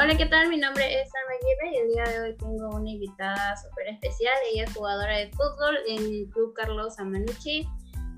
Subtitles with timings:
[0.00, 0.48] Hola, ¿qué tal?
[0.48, 4.32] Mi nombre es Alma Aguirre y el día de hoy tengo una invitada súper especial.
[4.52, 7.66] Ella es jugadora de fútbol en el Club Carlos Amanucci.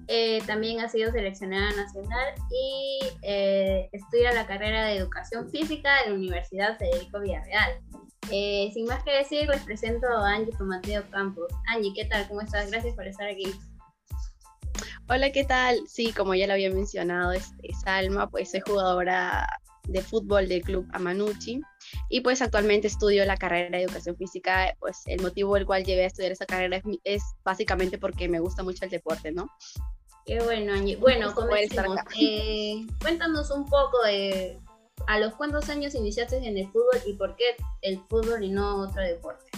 [0.06, 6.10] Eh, también ha sido seleccionada nacional y eh, estudia la carrera de Educación Física en
[6.10, 7.80] la Universidad Federico Villarreal.
[8.30, 11.50] Eh, sin más que decir, les presento a Angie Tomateo Campos.
[11.68, 12.28] Angie, ¿qué tal?
[12.28, 12.70] ¿Cómo estás?
[12.70, 13.54] Gracias por estar aquí.
[15.08, 15.80] Hola, ¿qué tal?
[15.88, 19.48] Sí, como ya lo había mencionado, es, es Alma, pues soy jugadora
[19.90, 21.60] de fútbol del club Amanuchi
[22.08, 25.84] y pues actualmente estudio la carrera de educación física, pues el motivo por el cual
[25.84, 29.48] llegué a estudiar esa carrera es, básicamente porque me gusta mucho el deporte, ¿no?
[30.26, 30.96] Qué bueno, Angie.
[30.96, 31.34] Bueno,
[32.20, 34.58] eh, cuéntanos un poco de
[35.06, 38.76] a los cuántos años iniciaste en el fútbol y por qué el fútbol y no
[38.82, 39.50] otro deporte.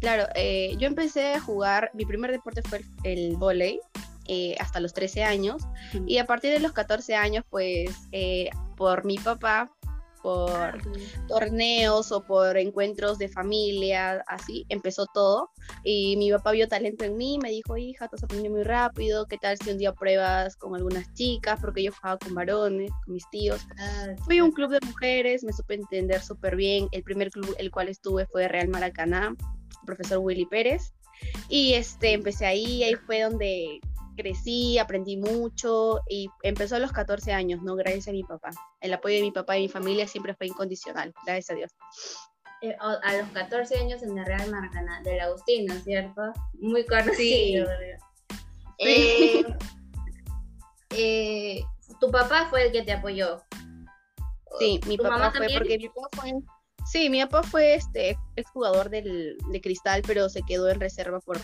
[0.00, 3.80] Claro, eh, yo empecé a jugar, mi primer deporte fue el, el
[4.26, 5.62] eh, hasta los 13 años
[6.06, 7.90] y a partir de los 14 años pues
[8.80, 9.70] por mi papá,
[10.22, 10.78] por ah,
[11.28, 15.50] torneos o por encuentros de familia, así empezó todo.
[15.84, 19.26] Y mi papá vio talento en mí, me dijo, hija, tú has aprendido muy rápido,
[19.26, 21.60] ¿qué tal si un día pruebas con algunas chicas?
[21.60, 23.60] Porque yo jugaba con varones, con mis tíos.
[23.78, 26.88] Ah, Fui a un club de mujeres, me supe entender súper bien.
[26.92, 29.36] El primer club el cual estuve fue Real Maracaná,
[29.84, 30.94] profesor Willy Pérez.
[31.50, 33.78] Y este, empecé ahí, ahí fue donde
[34.16, 37.74] crecí, aprendí mucho y empezó a los 14 años, ¿no?
[37.76, 38.50] Gracias a mi papá.
[38.80, 41.70] El apoyo de mi papá y mi familia siempre fue incondicional, gracias a Dios.
[42.62, 46.20] Eh, a los 14 años en el Real Maracaná, del Agustino, ¿cierto?
[46.54, 47.66] Muy conocido.
[48.78, 49.44] Eh,
[50.90, 51.64] eh,
[51.98, 53.42] tu papá fue el que te apoyó.
[54.58, 56.32] Sí, mi papá fue porque mi papá fue...
[56.86, 61.38] Sí, mi papá fue este exjugador del, de Cristal, pero se quedó en reserva por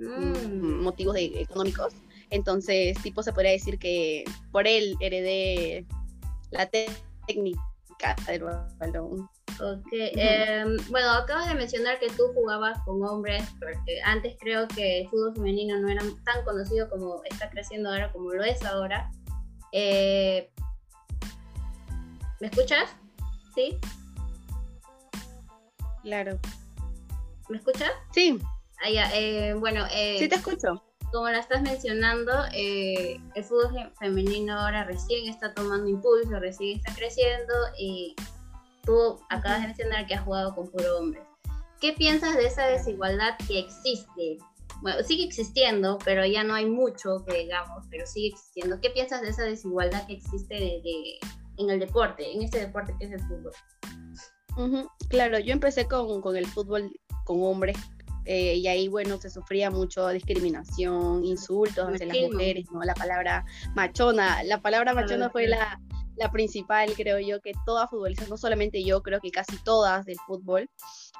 [0.00, 0.82] Mm.
[0.82, 1.92] motivos económicos.
[2.30, 5.86] Entonces, tipo, se podría decir que por él heredé
[6.50, 7.60] la técnica
[8.26, 8.44] del
[8.78, 9.28] balón.
[9.92, 15.08] Em, bueno, acabas de mencionar que tú jugabas con hombres, porque antes creo que el
[15.08, 19.10] fútbol femenino no era tan conocido como está creciendo ahora, como lo es ahora.
[19.72, 20.50] Eh,
[22.40, 22.90] ¿Me escuchas?
[23.54, 23.78] ¿Sí?
[26.02, 26.38] Claro.
[27.50, 27.90] ¿Me escuchas?
[28.12, 28.40] Sí.
[28.80, 30.82] Ah, eh, bueno, eh, sí te escucho.
[31.12, 36.94] Como la estás mencionando, eh, el fútbol femenino ahora recién está tomando impulso, recién está
[36.94, 38.14] creciendo y
[38.84, 41.24] tú acabas de mencionar que has jugado con puro hombres.
[41.80, 44.38] ¿Qué piensas de esa desigualdad que existe?
[44.82, 48.80] Bueno, sigue existiendo, pero ya no hay mucho que digamos, pero sigue existiendo.
[48.80, 50.80] ¿Qué piensas de esa desigualdad que existe
[51.58, 53.52] en el deporte, en este deporte que es el fútbol?
[55.08, 56.92] Claro, yo empecé con, con el fútbol
[57.24, 57.76] con hombres
[58.24, 62.82] eh, y ahí, bueno, se sufría mucho discriminación, insultos hacia las mujeres, ¿no?
[62.82, 63.44] La palabra
[63.74, 65.80] machona, la palabra machona fue la,
[66.16, 70.18] la principal, creo yo, que todas futbolistas, no solamente yo, creo que casi todas del
[70.26, 70.68] fútbol.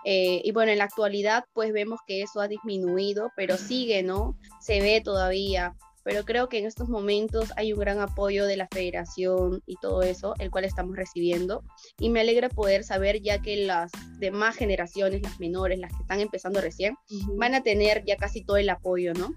[0.05, 4.37] Eh, y bueno, en la actualidad, pues vemos que eso ha disminuido, pero sigue, ¿no?
[4.61, 8.69] Se ve todavía pero creo que en estos momentos hay un gran apoyo de la
[8.69, 11.63] federación y todo eso, el cual estamos recibiendo.
[11.99, 16.21] Y me alegra poder saber ya que las demás generaciones, las menores, las que están
[16.21, 16.97] empezando recién,
[17.37, 19.35] van a tener ya casi todo el apoyo, ¿no?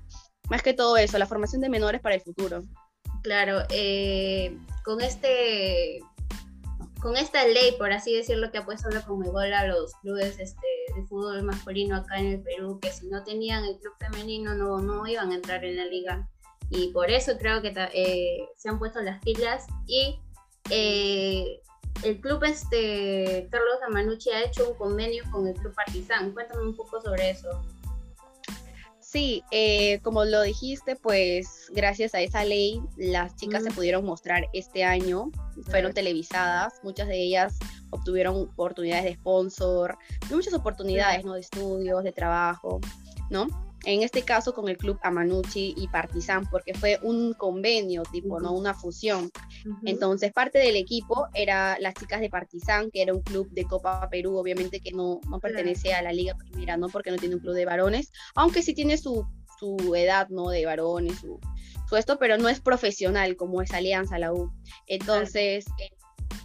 [0.50, 2.64] Más que todo eso, la formación de menores para el futuro.
[3.22, 6.02] Claro, eh, con este
[7.02, 10.68] con esta ley, por así decirlo, que ha puesto la Conmebol a los clubes este,
[10.96, 14.80] de fútbol masculino acá en el Perú, que si no tenían el club femenino no,
[14.80, 16.30] no iban a entrar en la liga
[16.74, 20.20] y por eso creo que eh, se han puesto las pilas y
[20.72, 21.62] eh,
[22.04, 26.32] el club este Carlos Amanucci ha hecho un convenio con el club Partizan.
[26.32, 27.62] Cuéntame un poco sobre eso.
[29.00, 34.48] Sí, eh, como lo dijiste, pues gracias a esa ley las chicas se pudieron mostrar
[34.54, 35.30] este año,
[35.70, 37.60] fueron televisadas, muchas de ellas
[37.92, 39.96] obtuvieron oportunidades de sponsor,
[40.32, 41.36] muchas oportunidades, ¿no?
[41.36, 42.82] De estudios, de trabajo,
[43.30, 43.46] ¿no?
[43.86, 48.54] En este caso con el club Amanuchi y Partizan, porque fue un convenio, tipo, ¿no?
[48.54, 49.32] Una fusión.
[49.86, 54.08] Entonces, parte del equipo era las chicas de Partizan, que era un club de Copa
[54.10, 56.88] Perú, obviamente que no, no pertenece a la Liga Primera, ¿no?
[56.90, 59.26] Porque no tiene un club de varones, aunque sí tiene su,
[59.60, 60.50] su edad, ¿no?
[60.50, 61.40] De varones, su,
[61.90, 64.52] su, esto, pero no es profesional como es Alianza, la U.
[64.88, 65.66] Entonces,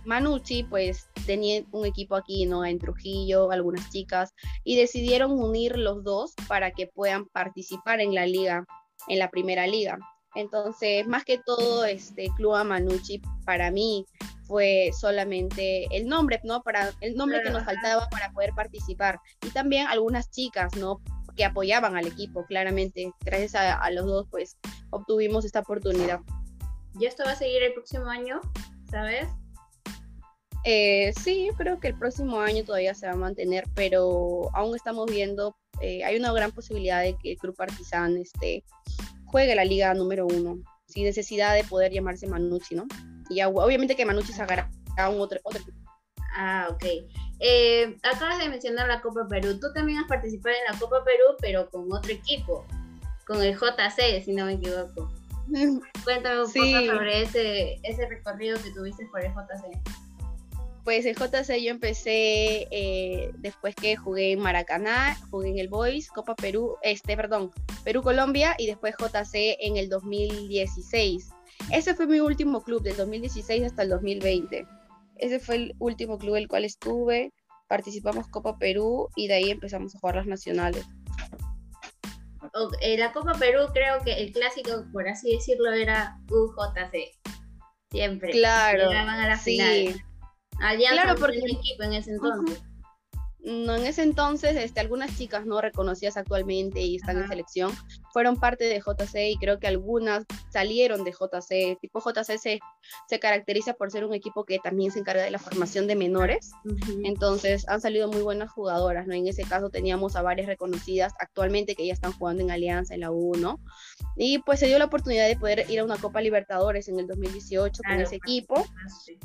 [0.09, 2.65] Manucci pues tenía un equipo aquí, ¿no?
[2.65, 4.33] En Trujillo, algunas chicas,
[4.65, 8.65] y decidieron unir los dos para que puedan participar en la liga,
[9.09, 9.99] en la primera liga.
[10.35, 14.07] Entonces, más que todo, este Club Manucci para mí
[14.45, 16.63] fue solamente el nombre, ¿no?
[16.63, 19.21] Para el nombre que nos faltaba para poder participar.
[19.47, 21.03] Y también algunas chicas, ¿no?
[21.37, 23.13] Que apoyaban al equipo, claramente.
[23.21, 24.57] Gracias a, a los dos, pues,
[24.91, 26.21] obtuvimos esta oportunidad.
[26.99, 28.41] ¿Y esto va a seguir el próximo año?
[28.91, 29.29] ¿Sabes?
[30.65, 34.75] Eh, sí, yo creo que el próximo año todavía se va a mantener, pero aún
[34.75, 38.65] estamos viendo, eh, hay una gran posibilidad de que el Club Partizan este,
[39.27, 42.87] juegue la liga número uno, sin necesidad de poder llamarse Manucci, ¿no?
[43.31, 45.63] Y ya, obviamente que Manucci sacará a un otro, otro
[46.35, 46.85] Ah, ok.
[47.41, 49.59] Eh, acabas de mencionar la Copa Perú.
[49.59, 52.67] Tú también has participado en la Copa Perú, pero con otro equipo,
[53.27, 55.13] con el JC, si no me equivoco.
[56.05, 60.08] Cuéntame un poco sobre ese, ese recorrido que tuviste por el JC.
[60.89, 66.09] Pues el JC yo empecé eh, después que jugué en Maracaná, jugué en el Boys,
[66.09, 67.51] Copa Perú, este, perdón,
[67.85, 71.29] Perú-Colombia y después JC en el 2016.
[71.71, 74.67] Ese fue mi último club, del 2016 hasta el 2020.
[75.17, 77.35] Ese fue el último club el cual estuve.
[77.69, 80.87] Participamos Copa Perú y de ahí empezamos a jugar las nacionales.
[82.81, 87.15] En la Copa Perú creo que el clásico, por así decirlo, era UJC.
[87.91, 88.31] Siempre.
[88.31, 88.89] Claro.
[88.89, 89.59] Llegaban a la sí.
[89.59, 90.08] final.
[90.61, 92.63] Alianza claro, porque el equipo en ese entonces.
[93.41, 97.73] No, en ese entonces, este, algunas chicas no reconocidas actualmente y están en selección,
[98.13, 101.79] fueron parte de JC y creo que algunas salieron de JC.
[101.81, 102.61] Tipo JC se,
[103.09, 106.51] se caracteriza por ser un equipo que también se encarga de la formación de menores,
[107.05, 109.15] entonces han salido muy buenas jugadoras, ¿no?
[109.15, 113.01] En ese caso teníamos a varias reconocidas actualmente que ya están jugando en Alianza, en
[113.01, 113.61] la U, ¿no?
[114.17, 117.07] Y pues se dio la oportunidad de poder ir a una Copa Libertadores en el
[117.07, 118.67] 2018 con ese equipo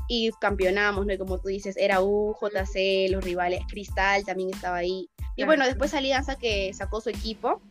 [0.08, 1.14] y campeonamos, ¿no?
[1.14, 5.10] Y como tú dices, era U, JC, los rivales, Cristal también estaba ahí.
[5.36, 7.62] Y bueno, después Alianza que sacó su equipo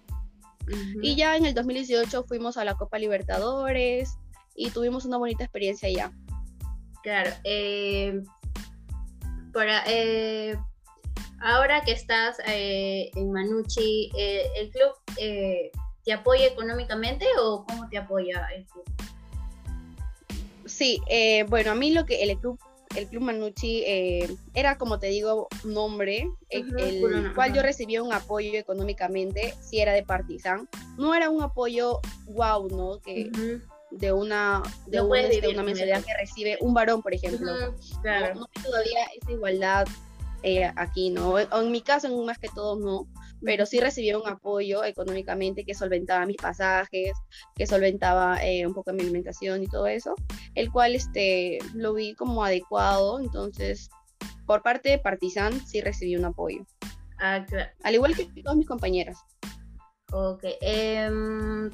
[1.02, 4.16] y ya en el 2018 fuimos a la Copa Libertadores
[4.54, 6.12] y tuvimos una bonita experiencia allá.
[7.02, 7.30] Claro.
[7.44, 8.22] Eh,
[9.86, 10.56] eh,
[11.40, 14.92] ahora que estás eh, en Manucci, ¿el club
[16.04, 18.84] te apoya económicamente o cómo te apoya el club?
[20.66, 21.00] Sí,
[21.48, 22.58] bueno, a mí lo que el club
[22.96, 28.12] el Club Manucci eh, era, como te digo, un nombre, el, cual yo recibía un
[28.12, 30.68] apoyo económicamente, si era de Partizan.
[30.98, 33.00] No era un apoyo wow, ¿no?
[33.00, 33.30] Que
[33.90, 34.98] de una de,
[35.30, 37.74] este, una mensualidad que recibe un varón, por ejemplo.
[38.00, 38.34] claro.
[38.34, 39.86] no, hay todavía esa igualdad
[40.42, 41.38] eh, aquí, ¿no?
[41.38, 43.06] en mi caso, en más que todo, no
[43.44, 47.12] pero sí recibí un apoyo económicamente que solventaba mis pasajes,
[47.54, 50.14] que solventaba eh, un poco mi alimentación y todo eso,
[50.54, 53.90] el cual este, lo vi como adecuado, entonces
[54.46, 56.64] por parte de Partizan sí recibí un apoyo.
[57.18, 57.44] Ah,
[57.84, 59.18] Al igual que todas mis compañeras.
[60.12, 60.44] Ok.
[60.60, 61.70] Em,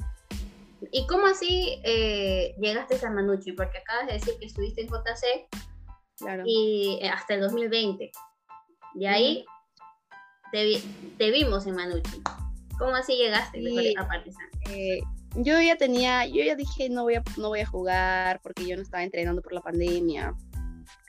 [0.91, 3.51] ¿Y cómo así eh, llegaste a Manucci?
[3.53, 5.49] Porque acabas de decir que estuviste en JC
[6.17, 6.43] claro.
[6.45, 8.11] y eh, hasta el 2020.
[8.95, 9.45] Y ahí
[10.51, 12.21] te, vimos en Manucci.
[12.77, 13.59] ¿Cómo así llegaste
[13.97, 14.47] a Partizan?
[14.69, 15.01] Eh,
[15.35, 18.75] yo ya tenía, yo ya dije no voy a, no voy a jugar porque yo
[18.75, 20.33] no estaba entrenando por la pandemia.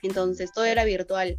[0.03, 1.37] Entonces todo era virtual.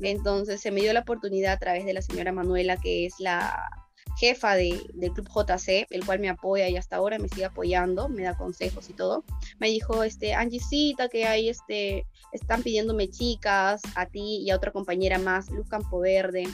[0.00, 3.70] Entonces se me dio la oportunidad a través de la señora Manuela, que es la
[4.18, 8.08] jefa de, del Club JC, el cual me apoya y hasta ahora me sigue apoyando,
[8.08, 9.24] me da consejos y todo.
[9.58, 14.72] Me dijo, este, Angisita, que hay, este, están pidiéndome chicas, a ti y a otra
[14.72, 16.44] compañera más, Luz Campoverde,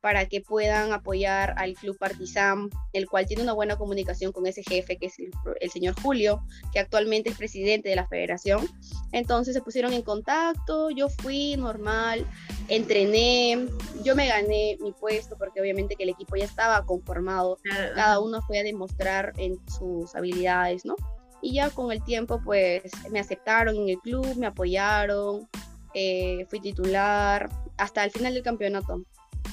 [0.00, 4.62] para que puedan apoyar al Club Partizan, el cual tiene una buena comunicación con ese
[4.62, 6.42] jefe, que es el, señor Julio,
[6.72, 8.66] que actualmente es presidente de la federación.
[9.12, 12.26] Entonces se pusieron en contacto, yo fui normal,
[12.68, 13.66] entrené,
[14.02, 17.58] yo me gané mi puesto porque obviamente que el equipo ya estaba conformado,
[17.94, 20.96] cada uno fue a demostrar en sus habilidades, ¿no?
[21.42, 25.48] Y ya con el tiempo pues me aceptaron en el club, me apoyaron,
[25.94, 29.02] eh, fui titular hasta el final del campeonato.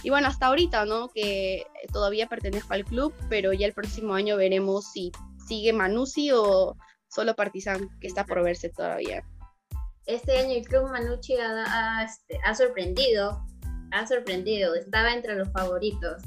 [0.03, 1.09] Y bueno, hasta ahorita, ¿no?
[1.09, 5.11] Que todavía pertenezco al club, pero ya el próximo año veremos si
[5.47, 6.77] sigue Manucci o
[7.07, 9.23] solo Partizan, que está por verse todavía.
[10.05, 13.43] Este año el club Manucci ha, este, sorprendido,
[13.91, 16.23] ha sorprendido, estaba entre los favoritos.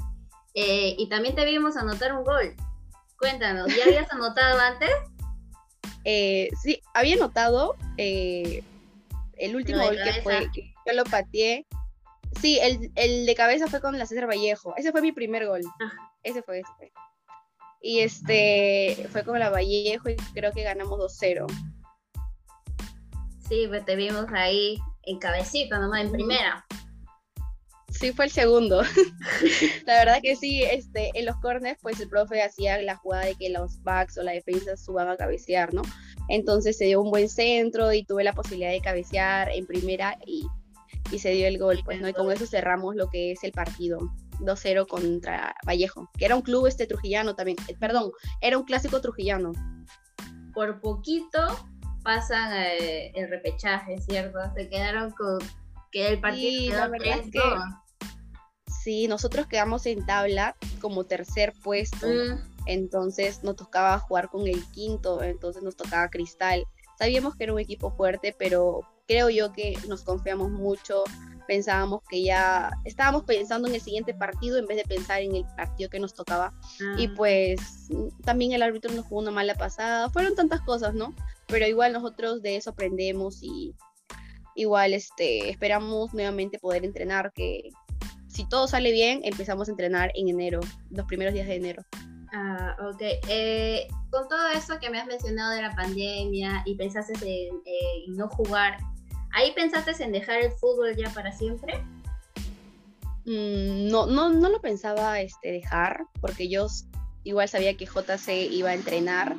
[0.53, 2.55] Eh, y también te vimos anotar un gol.
[3.17, 4.91] Cuéntanos, ¿ya habías anotado antes?
[6.03, 8.63] Eh, sí, había anotado eh,
[9.37, 11.65] el último gol que fue, que yo lo pateé
[12.39, 12.59] Sí,
[12.95, 14.73] el, de cabeza fue con la César Vallejo.
[14.77, 15.61] Ese fue mi primer gol.
[15.81, 15.91] Ah.
[16.23, 16.91] Ese fue este.
[17.81, 21.47] Y este fue con la Vallejo y creo que ganamos 2-0.
[23.49, 26.65] Sí, pues te vimos ahí en cabecita nomás, en primera.
[27.89, 28.81] Sí, fue el segundo.
[29.85, 33.35] la verdad que sí, este, en los corners, pues el profe hacía la jugada de
[33.35, 35.81] que los backs o la defensa suban a cabecear, ¿no?
[36.29, 40.47] Entonces se dio un buen centro y tuve la posibilidad de cabecear en primera y
[41.11, 42.07] y se dio el gol, pues, ¿no?
[42.07, 43.99] Y con eso cerramos lo que es el partido.
[44.41, 48.99] 2-0 contra Vallejo, que era un club este trujillano también, eh, perdón, era un clásico
[48.99, 49.53] trujillano.
[50.53, 51.39] Por poquito
[52.03, 54.39] pasan eh, el repechaje, ¿cierto?
[54.55, 55.39] Se quedaron con,
[55.91, 57.39] que el partido la verdad es que
[58.83, 62.65] sí, nosotros quedamos en tabla como tercer puesto, mm.
[62.65, 66.65] entonces nos tocaba jugar con el quinto, entonces nos tocaba Cristal.
[66.97, 71.03] Sabíamos que era un equipo fuerte, pero creo yo que nos confiamos mucho,
[71.47, 75.45] pensábamos que ya estábamos pensando en el siguiente partido en vez de pensar en el
[75.57, 76.53] partido que nos tocaba.
[76.97, 77.13] Y ah.
[77.15, 77.89] pues
[78.23, 81.13] también el árbitro nos jugó una mala pasada, fueron tantas cosas, ¿no?
[81.47, 83.75] Pero igual nosotros de eso aprendemos y
[84.55, 87.69] igual este, esperamos nuevamente poder entrenar, que
[88.27, 91.83] si todo sale bien, empezamos a entrenar en enero, los primeros días de enero.
[92.33, 93.01] Ah, ok.
[93.27, 97.13] Eh, con todo eso que me has mencionado de la pandemia y pensaste
[97.47, 98.77] en, no jugar,
[99.33, 101.83] ¿ahí pensaste en dejar el fútbol ya para siempre?
[103.25, 106.67] Mm, no, no, no lo pensaba este, dejar, porque yo
[107.23, 109.35] igual sabía que JC iba a entrenar,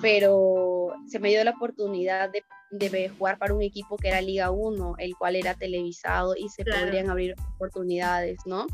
[0.00, 2.30] pero se me dio la oportunidad
[2.70, 6.64] de jugar para un equipo que era Liga 1, el cual era televisado y se
[6.64, 8.66] podrían abrir oportunidades, ¿no?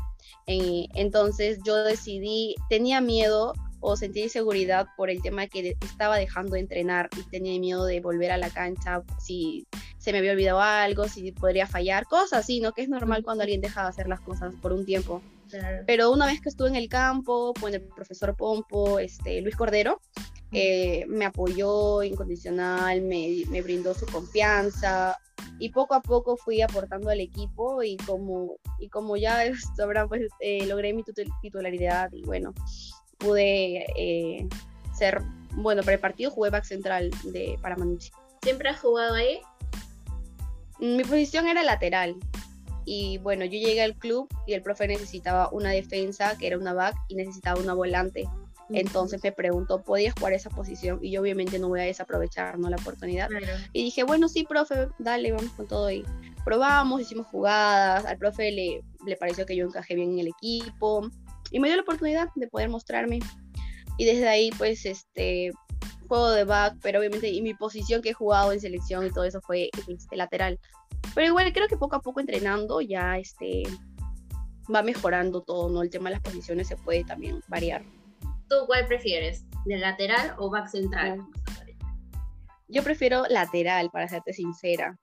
[0.47, 6.53] Eh, entonces yo decidí, tenía miedo o sentí inseguridad por el tema que estaba dejando
[6.53, 9.65] de entrenar y tenía miedo de volver a la cancha si
[9.97, 12.71] se me había olvidado algo, si podría fallar, cosas así, ¿no?
[12.73, 15.21] Que es normal cuando alguien deja de hacer las cosas por un tiempo.
[15.87, 19.99] Pero una vez que estuve en el campo con el profesor Pompo, este, Luis Cordero,
[20.51, 25.17] eh, me apoyó incondicional, me, me, brindó su confianza
[25.59, 29.43] y poco a poco fui aportando al equipo y como, y como ya
[29.75, 31.03] sabrán, pues eh, logré mi
[31.41, 32.53] titularidad y bueno,
[33.17, 34.47] pude eh,
[34.97, 35.21] ser,
[35.53, 38.11] bueno, para el partido jugué back central de, para Manucci.
[38.41, 39.41] ¿Siempre has jugado ahí?
[40.79, 42.15] Mi posición era lateral,
[42.91, 46.73] y bueno, yo llegué al club y el profe necesitaba una defensa, que era una
[46.73, 48.27] back, y necesitaba una volante.
[48.71, 50.99] Entonces me preguntó, ¿podías jugar esa posición?
[51.01, 52.69] Y yo obviamente no voy a desaprovechar ¿no?
[52.69, 53.29] la oportunidad.
[53.73, 55.89] Y dije, bueno, sí, profe, dale, vamos con todo.
[55.91, 56.05] Y
[56.45, 61.09] probamos, hicimos jugadas, al profe le, le pareció que yo encajé bien en el equipo
[61.51, 63.19] y me dio la oportunidad de poder mostrarme.
[63.97, 65.51] Y desde ahí, pues, este,
[66.07, 69.23] juego de back, pero obviamente, y mi posición que he jugado en selección y todo
[69.23, 70.59] eso fue este, lateral.
[71.15, 73.63] Pero igual creo que poco a poco entrenando ya este,
[74.73, 75.81] va mejorando todo, ¿no?
[75.81, 77.83] El tema de las posiciones se puede también variar.
[78.49, 79.45] ¿Tú cuál prefieres?
[79.65, 81.25] ¿De lateral o back central?
[82.67, 84.97] Yo prefiero lateral, para serte sincera.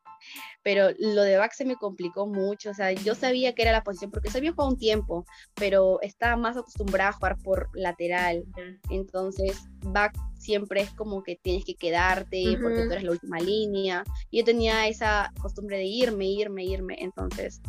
[0.62, 2.70] Pero lo de back se me complicó mucho.
[2.70, 5.24] O sea, yo sabía que era la posición porque sabía jugar un tiempo,
[5.54, 8.44] pero estaba más acostumbrada a jugar por lateral.
[8.90, 14.04] Entonces, back siempre es como que tienes que quedarte porque tú eres la última línea.
[14.30, 16.96] Y yo tenía esa costumbre de irme, irme, irme.
[16.98, 17.60] Entonces,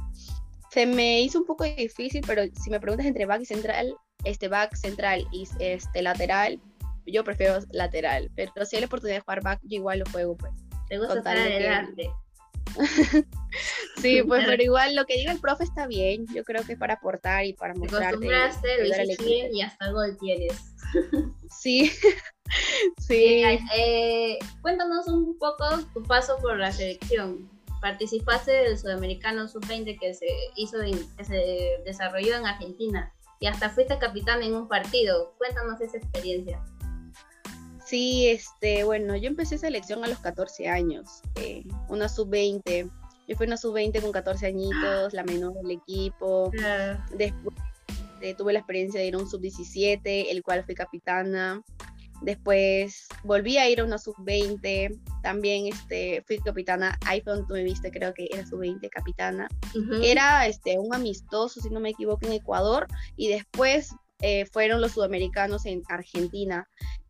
[0.71, 3.95] se me hizo un poco difícil, pero si me preguntas entre back y central,
[4.27, 6.59] este back central y este lateral,
[7.05, 10.35] yo prefiero lateral, pero si hay la oportunidad de jugar back, yo igual lo juego,
[10.37, 10.51] pues.
[10.89, 12.11] Te gusta estar adelante.
[14.01, 16.79] sí, pues pero igual lo que diga el profe está bien, yo creo que es
[16.79, 18.27] para aportar y para mostrarte.
[18.61, 20.73] Te bien y hasta gol tienes.
[21.59, 21.91] sí,
[22.97, 23.43] sí.
[23.75, 27.49] Eh, cuéntanos un poco tu paso por la selección.
[27.81, 30.79] Participaste del Sudamericano Sub-20 que se hizo
[31.15, 35.33] que se desarrolló en Argentina y hasta fuiste capitán en un partido.
[35.37, 36.63] Cuéntanos esa experiencia.
[37.85, 42.91] Sí, este, bueno, yo empecé selección a los 14 años, eh, una sub-20.
[43.27, 46.51] Yo fui una sub-20 con 14 añitos, la menor del equipo.
[47.15, 47.55] Después
[48.21, 51.61] eh, tuve la experiencia de ir a un sub-17, el cual fui capitana.
[52.21, 57.91] Después volví a ir a una sub-20, también este, fui capitana, iPhone, tú me viste,
[57.91, 59.47] creo que era sub-20 capitana.
[60.01, 64.93] Era este, un amistoso, si no me equivoco, en Ecuador, y después eh, fueron los
[64.93, 66.67] sudamericanos en Argentina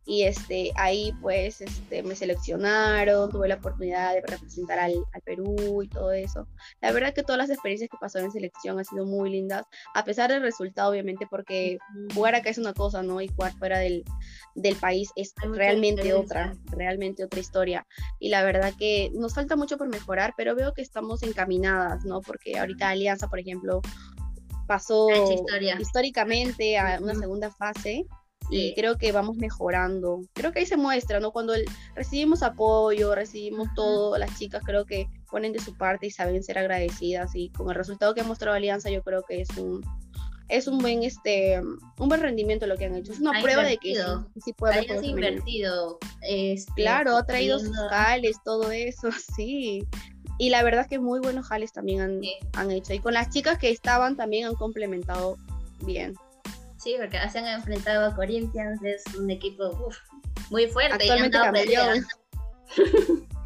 [0.08, 5.82] y este, ahí pues este, me seleccionaron, tuve la oportunidad de representar al, al, Perú
[5.82, 6.48] y todo eso.
[6.80, 10.04] La verdad que todas las experiencias que pasaron en selección han sido muy lindas, a
[10.04, 11.76] pesar del resultado obviamente, porque
[12.14, 13.20] jugar acá es una cosa, ¿no?
[13.20, 14.02] Y jugar fuera del,
[14.54, 17.86] del país es realmente otra, realmente otra historia.
[18.18, 22.22] Y la verdad que nos falta mucho por mejorar, pero veo que estamos encaminadas, ¿no?
[22.22, 23.82] Porque ahorita Alianza, por ejemplo,
[24.66, 25.08] pasó
[25.78, 28.06] históricamente a una segunda fase
[28.50, 30.22] y creo que vamos mejorando.
[30.32, 31.32] Creo que ahí se muestra, ¿no?
[31.32, 31.54] Cuando
[31.94, 36.58] recibimos apoyo, recibimos todo, las chicas creo que ponen de su parte y saben ser
[36.58, 39.84] agradecidas y con el resultado que ha mostrado Alianza yo creo que es un
[40.48, 43.12] es un buen este un buen rendimiento lo que han hecho.
[43.12, 43.94] Es una prueba de que
[44.42, 45.98] sí, puede haber invertido.
[46.22, 49.86] Este, claro, ha traído sus jales, todo eso, sí.
[50.40, 52.20] Y la verdad es que muy buenos jales también han,
[52.52, 52.94] han hecho.
[52.94, 55.36] Y con las chicas que estaban también han complementado
[55.84, 56.14] bien.
[56.78, 59.90] Sí, porque se han enfrentado a Corinthians, es un equipo
[60.50, 60.94] muy fuerte.
[60.94, 62.06] Actualmente campeón.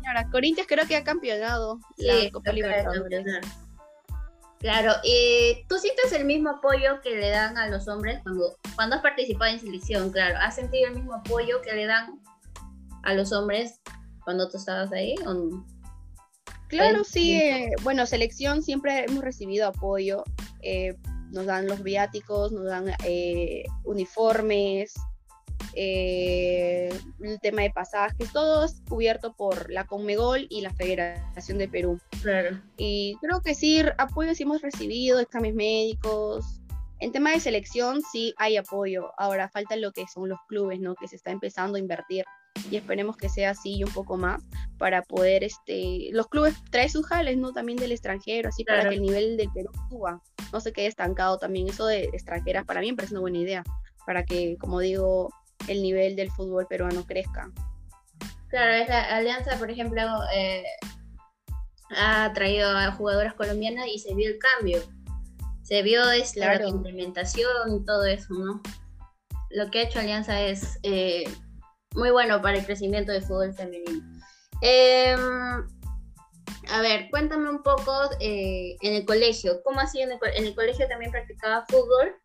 [0.07, 3.25] Ahora, Corinthians creo que ha campeonado la Copa Libertadores.
[4.59, 8.97] Claro, y tú sientes el mismo apoyo que le dan a los hombres cuando, cuando
[8.97, 10.39] has participado en selección, claro.
[10.41, 12.21] ¿Has sentido el mismo apoyo que le dan
[13.03, 13.81] a los hombres
[14.25, 15.17] cuando tú estabas ahí?
[16.69, 17.35] Claro, sí.
[17.35, 20.23] Eh, bueno, selección siempre hemos recibido apoyo.
[20.63, 20.97] Eh,
[21.33, 24.95] nos dan los viáticos, nos dan eh, uniformes,
[25.75, 31.69] eh, el tema de pasajes, todo es cubierto por la Conmebol y la Federación de
[31.69, 31.99] Perú.
[32.21, 32.61] Claro.
[32.77, 36.61] Y creo que sí, apoyo sí hemos recibido, exámenes médicos.
[37.01, 39.11] En tema de selección sí hay apoyo.
[39.19, 40.95] Ahora falta lo que son los clubes, ¿no?
[40.95, 42.25] Que se está empezando a invertir
[42.71, 44.43] y esperemos que sea así y un poco más
[44.79, 47.53] para poder, este, los clubes traen sus jales, ¿no?
[47.53, 50.21] También del extranjero, así para que el nivel del Perú suba,
[50.53, 51.69] no se quede estancado también.
[51.69, 53.65] Eso de extranjeras para mí me parece una buena idea,
[54.07, 55.31] para que, como digo,
[55.69, 57.51] el nivel del fútbol peruano crezca.
[58.49, 60.03] Claro, esa alianza, por ejemplo,
[60.35, 60.65] eh,
[61.97, 64.83] ha traído a jugadoras colombianas y se vio el cambio.
[65.63, 68.61] Se vio esta la implementación y todo eso, ¿no?
[69.51, 71.25] Lo que ha hecho Alianza es eh,
[71.95, 74.03] muy bueno para el crecimiento del fútbol femenino.
[74.61, 75.67] Em,
[76.71, 79.63] a ver, cuéntame un poco eh, en el colegio.
[79.65, 82.17] ¿Cómo así en el, en el colegio también practicaba fútbol?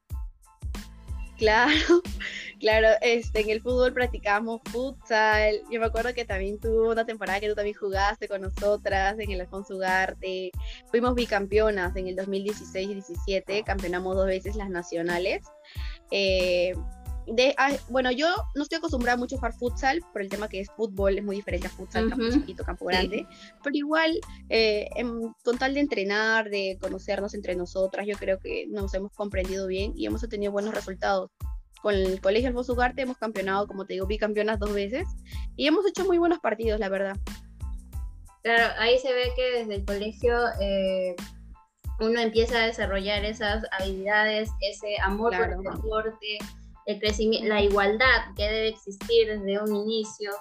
[1.38, 1.72] Claro,
[2.60, 5.62] claro, este, en el fútbol practicábamos futsal.
[5.72, 9.32] Yo me acuerdo que también tuvo una temporada que tú también jugaste con nosotras en
[9.32, 10.52] el Alfonso Ugarte.
[10.90, 15.44] Fuimos bicampeonas en el 2016 y 17, campeonamos dos veces las nacionales.
[16.10, 16.74] Eh,
[17.58, 20.70] Ah, bueno, yo no estoy acostumbrada mucho a jugar futsal por el tema que es
[20.72, 23.28] fútbol, es muy diferente a futsal, campo chiquito, campo grande,
[23.64, 24.20] pero igual,
[24.50, 24.90] eh,
[25.44, 29.94] con tal de entrenar, de conocernos entre nosotras, yo creo que nos hemos comprendido bien
[29.96, 31.32] y hemos tenido buenos resultados.
[31.82, 35.08] Con el Colegio Alfonso Ugarte hemos campeonado, como te digo, bicampeonas dos veces
[35.56, 37.16] y hemos hecho muy buenos partidos, la verdad.
[38.44, 41.16] Claro, ahí se ve que desde el colegio eh,
[42.00, 46.38] uno empieza a desarrollar esas habilidades, ese amor por el deporte,
[46.88, 50.32] el crecimiento, la igualdad que debe existir desde un inicio.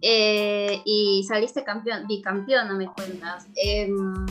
[0.00, 3.46] Eh, y saliste campeón, bicampeón, no me cuentas.
[3.54, 4.26] Em,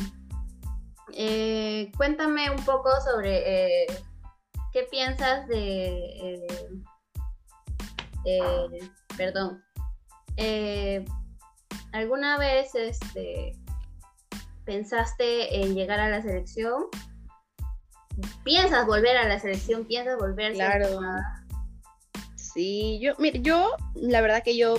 [1.14, 3.88] eh, cuéntame un poco sobre eh,
[4.74, 6.46] qué piensas de,
[9.16, 9.64] perdón,
[11.94, 13.54] ¿alguna vez este,
[14.66, 16.88] pensaste en llegar a la selección?
[18.44, 21.00] Piensas volver a la selección, piensas volver claro.
[22.36, 24.76] Sí, yo, mire, yo, la verdad que yo,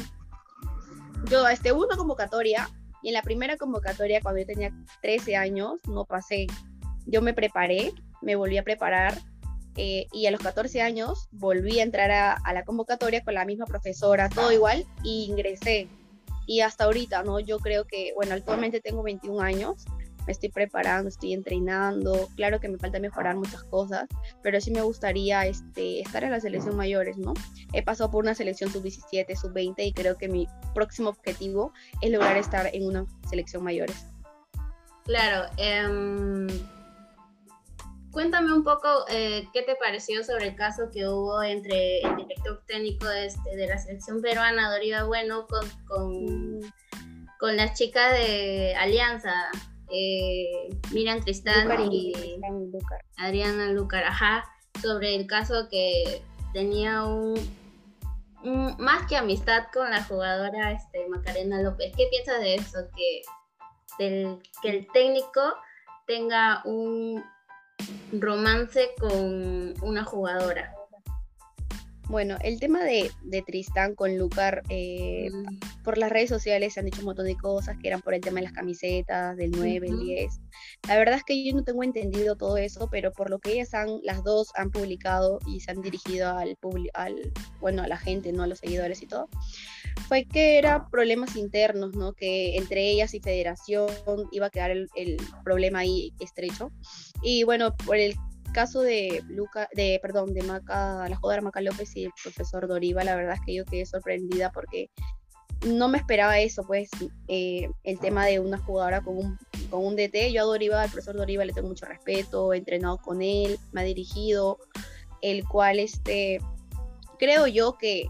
[1.30, 2.68] yo, este, hubo una convocatoria
[3.02, 6.46] y en la primera convocatoria, cuando yo tenía 13 años, no pasé.
[7.06, 9.18] Yo me preparé, me volví a preparar
[9.76, 13.44] eh, y a los 14 años volví a entrar a, a, la convocatoria con la
[13.44, 15.88] misma profesora, todo igual, y ingresé.
[16.46, 17.40] Y hasta ahorita, ¿no?
[17.40, 19.84] Yo creo que, bueno, actualmente tengo 21 años
[20.26, 24.08] me estoy preparando, estoy entrenando, claro que me falta mejorar muchas cosas,
[24.42, 27.34] pero sí me gustaría este, estar en la selección mayores, ¿no?
[27.72, 32.36] He pasado por una selección sub-17, sub-20 y creo que mi próximo objetivo es lograr
[32.36, 34.06] estar en una selección mayores.
[35.04, 36.46] Claro, em,
[38.12, 42.62] cuéntame un poco eh, qué te pareció sobre el caso que hubo entre el director
[42.66, 46.72] técnico de, este, de la selección peruana, Doriva Bueno, con, con, mm.
[47.40, 49.50] con las chicas de Alianza
[49.92, 52.12] eh, Miriam Tristán y,
[53.16, 54.44] Adriana Lucar, ajá,
[54.80, 57.34] sobre el caso que tenía un,
[58.78, 61.92] más que amistad con la jugadora este, Macarena López.
[61.96, 62.78] ¿Qué piensas de eso?
[62.96, 63.22] Que,
[64.62, 65.40] que el técnico
[66.06, 67.22] tenga un
[68.12, 70.74] romance con una jugadora.
[72.08, 73.10] Bueno, el tema de,
[73.46, 75.82] Tristán con Lucar, eh, mm.
[75.82, 78.20] por las redes sociales se han dicho un montón de cosas que eran por el
[78.20, 80.40] tema de las camisetas, del 9, el 10.
[80.88, 83.72] La verdad es que yo no tengo entendido todo eso, pero por lo que ellas
[83.74, 86.58] han, las dos han publicado y se han dirigido al,
[86.94, 88.42] al bueno, a la gente, ¿no?
[88.42, 89.28] A los seguidores y todo,
[90.08, 92.12] fue que eran problemas internos, ¿no?
[92.12, 93.88] Que entre ellas y Federación
[94.32, 96.70] iba a quedar el, el problema ahí estrecho.
[97.22, 98.16] Y bueno, por el
[98.52, 103.04] caso de Luca, de, perdón, de Maca, la jugadora Maca López y el profesor Doriva,
[103.04, 104.90] la verdad es que yo quedé sorprendida porque
[105.66, 106.90] no me esperaba eso, pues,
[107.28, 109.38] eh, el tema de una jugadora con un,
[109.70, 110.32] con un DT.
[110.32, 113.82] Yo a Doriva, al profesor Doriva, le tengo mucho respeto, he entrenado con él, me
[113.82, 114.58] ha dirigido,
[115.20, 116.40] el cual, este,
[117.18, 118.06] creo yo que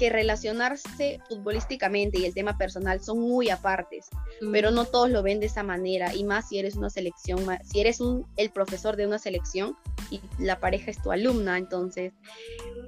[0.00, 4.08] que relacionarse futbolísticamente y el tema personal son muy apartes,
[4.50, 7.80] pero no todos lo ven de esa manera, y más si eres una selección, si
[7.80, 9.76] eres un, el profesor de una selección
[10.10, 12.14] y la pareja es tu alumna, entonces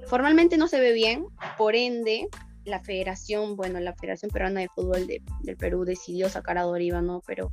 [0.07, 2.27] formalmente no se ve bien, por ende
[2.65, 7.21] la federación, bueno, la Federación Peruana de Fútbol del Perú decidió sacar a Doriva, ¿no?
[7.27, 7.51] Pero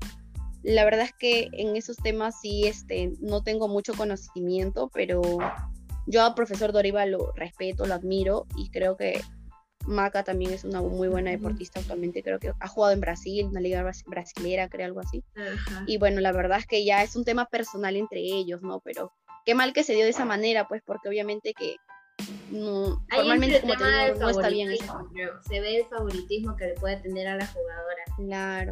[0.63, 5.21] La verdad es que en esos temas sí este, no tengo mucho conocimiento, pero
[6.07, 9.21] yo al profesor Doriva lo respeto, lo admiro y creo que
[9.91, 13.61] Maca también es una muy buena deportista actualmente, creo que ha jugado en Brasil, una
[13.61, 15.23] liga brasilera, creo algo así.
[15.87, 18.81] Y bueno, la verdad es que ya es un tema personal entre ellos, ¿no?
[18.81, 19.13] Pero
[19.45, 21.77] qué mal que se dio de esa manera, pues porque obviamente que
[22.51, 24.71] no, normalmente como te no está bien
[25.49, 28.03] Se ve el favoritismo que le puede tener a la jugadora.
[28.17, 28.71] Claro.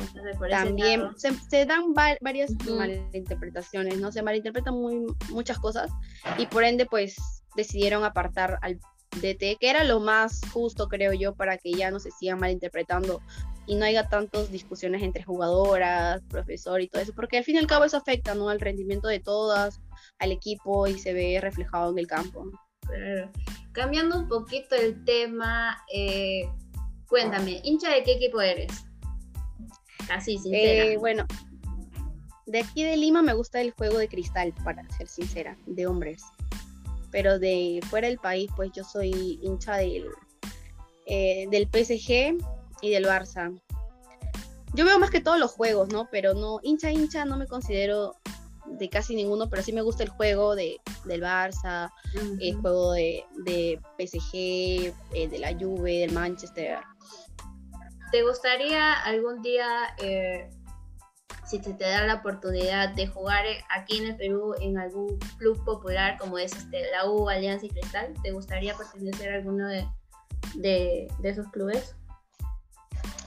[0.51, 4.13] También se, dan varias malinterpretaciones, ¿no?
[4.13, 5.91] Se malinterpretan muy, muchas cosas
[6.39, 7.17] y por ende pues
[7.57, 8.79] decidieron apartar al
[9.21, 13.21] DT, que era lo más justo, creo yo, para que ya no se sigan malinterpretando
[13.67, 17.59] y no haya tantas discusiones entre jugadoras, profesor y todo eso, porque al fin y
[17.59, 18.49] al cabo eso afecta, ¿no?
[18.49, 19.81] Al rendimiento de todas,
[20.19, 22.51] al equipo y se ve reflejado en el campo.
[23.73, 26.49] Cambiando un poquito el tema, eh,
[27.07, 28.73] cuéntame, ¿hincha de qué equipo eres?
[30.11, 30.87] Así, sincera.
[30.87, 31.27] Eh, bueno,
[32.47, 36.23] de aquí de Lima me gusta el juego de cristal, para ser sincera, de hombres.
[37.11, 40.07] Pero de fuera del país, pues yo soy hincha del,
[41.07, 42.37] eh, del PSG
[42.83, 43.59] y del Barça.
[44.75, 46.09] Yo veo más que todos los juegos, ¿no?
[46.11, 48.17] Pero no, hincha, hincha, no me considero
[48.67, 51.91] de casi ninguno, pero sí me gusta el juego de, del Barça,
[52.41, 56.79] el juego de, de PSG, eh, de la Juve, del Manchester.
[58.11, 59.67] ¿Te gustaría algún día,
[60.03, 60.51] eh,
[61.49, 65.63] si se te da la oportunidad de jugar aquí en el Perú en algún club
[65.65, 68.13] popular como es este, la U, Alianza y Cristal?
[68.23, 71.97] ¿Te gustaría pertenecer a alguno de, esos clubes?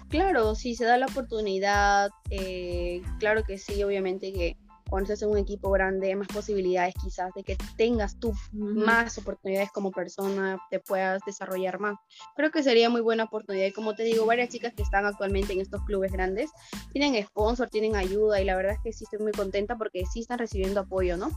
[0.10, 4.58] Claro, si se da la oportunidad, eh, claro que sí, obviamente que
[4.92, 9.72] cuando estás en un equipo grande, más posibilidades quizás de que tengas tú más oportunidades
[9.72, 11.96] como persona, te puedas desarrollar más.
[12.36, 13.68] Creo que sería muy buena oportunidad.
[13.68, 16.52] Y como te digo, varias chicas que están actualmente en estos clubes grandes
[16.92, 20.20] tienen sponsor, tienen ayuda y la verdad es que sí estoy muy contenta porque sí
[20.20, 21.32] están recibiendo apoyo, ¿no?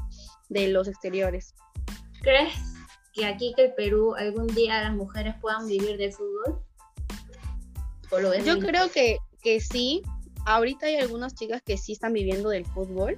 [0.49, 1.55] De los exteriores.
[2.23, 2.55] ¿Crees
[3.13, 6.61] que aquí que el Perú algún día las mujeres puedan vivir de fútbol?
[8.45, 10.03] Yo creo que, que sí.
[10.45, 13.17] Ahorita hay algunas chicas que sí están viviendo del fútbol,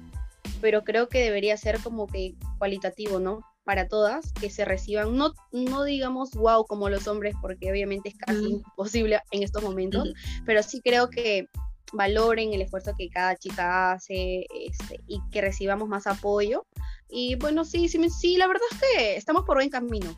[0.61, 3.41] pero creo que debería ser como que cualitativo, ¿no?
[3.63, 8.15] Para todas, que se reciban, no, no digamos wow como los hombres, porque obviamente es
[8.15, 10.13] casi imposible en estos momentos,
[10.45, 11.47] pero sí creo que
[11.93, 16.65] valoren el esfuerzo que cada chica hace este, y que recibamos más apoyo.
[17.09, 20.15] Y bueno, sí, sí, sí, la verdad es que estamos por buen camino.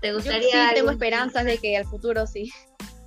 [0.00, 0.68] ¿Te gustaría?
[0.68, 2.52] sí, tengo esperanzas de que al futuro sí.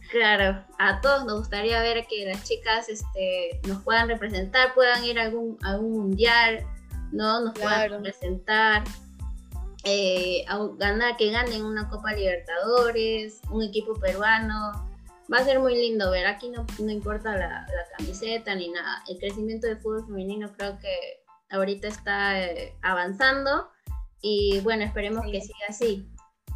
[0.10, 5.20] Claro, a todos nos gustaría ver que las chicas este, nos puedan representar, puedan ir
[5.20, 6.66] a algún, algún mundial,
[7.12, 7.42] ¿no?
[7.42, 8.84] Nos puedan representar,
[9.84, 10.46] eh,
[10.78, 14.88] ganar, que ganen una Copa Libertadores, un equipo peruano.
[15.32, 17.66] Va a ser muy lindo ver, aquí no, no importa la,
[17.98, 19.04] camiseta ni nada.
[19.10, 23.70] El crecimiento del fútbol femenino creo que ahorita está eh, avanzando
[24.22, 26.08] y bueno, esperemos que siga así.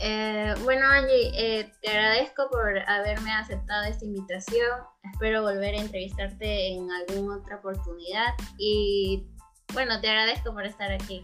[0.04, 4.82] Eh, bueno, Angie, eh, te agradezco por haberme aceptado esta invitación.
[5.14, 8.34] Espero volver a entrevistarte en alguna otra oportunidad.
[8.58, 9.28] Y
[9.74, 11.24] bueno, te agradezco por estar aquí.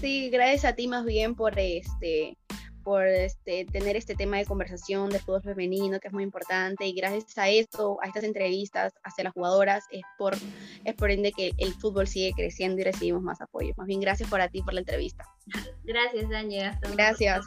[0.00, 2.38] Sí, gracias a ti más bien por este
[2.90, 6.92] por este, tener este tema de conversación de fútbol femenino, que es muy importante, y
[6.92, 10.34] gracias a esto, a estas entrevistas hacia las jugadoras, es por,
[10.84, 13.72] es por ende que el fútbol sigue creciendo y recibimos más apoyo.
[13.76, 15.24] Más bien, gracias por a ti por la entrevista.
[15.84, 16.80] Gracias, Daniela.
[16.92, 17.46] Gracias.